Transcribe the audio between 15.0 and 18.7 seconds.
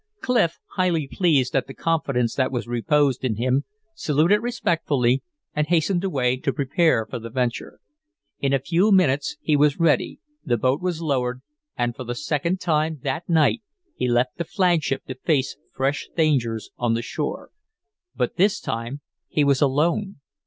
to face fresh dangers on the shore. But this